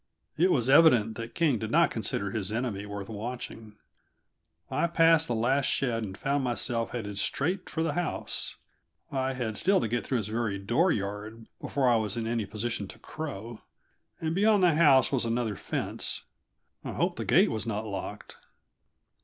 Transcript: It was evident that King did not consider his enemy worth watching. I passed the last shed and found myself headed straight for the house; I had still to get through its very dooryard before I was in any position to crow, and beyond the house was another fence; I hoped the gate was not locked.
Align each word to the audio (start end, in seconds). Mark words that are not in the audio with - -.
It 0.35 0.51
was 0.51 0.67
evident 0.67 1.13
that 1.17 1.35
King 1.35 1.59
did 1.59 1.69
not 1.69 1.91
consider 1.91 2.31
his 2.31 2.51
enemy 2.51 2.87
worth 2.87 3.07
watching. 3.07 3.75
I 4.71 4.87
passed 4.87 5.27
the 5.27 5.35
last 5.35 5.67
shed 5.67 6.03
and 6.03 6.17
found 6.17 6.43
myself 6.43 6.89
headed 6.89 7.19
straight 7.19 7.69
for 7.69 7.83
the 7.83 7.93
house; 7.93 8.55
I 9.11 9.33
had 9.33 9.57
still 9.57 9.79
to 9.79 9.87
get 9.87 10.03
through 10.03 10.17
its 10.17 10.27
very 10.27 10.57
dooryard 10.57 11.45
before 11.61 11.87
I 11.87 11.97
was 11.97 12.17
in 12.17 12.25
any 12.25 12.47
position 12.47 12.87
to 12.87 12.97
crow, 12.97 13.61
and 14.19 14.33
beyond 14.33 14.63
the 14.63 14.73
house 14.73 15.11
was 15.11 15.23
another 15.23 15.55
fence; 15.55 16.23
I 16.83 16.93
hoped 16.93 17.17
the 17.17 17.23
gate 17.25 17.51
was 17.51 17.67
not 17.67 17.85
locked. 17.85 18.37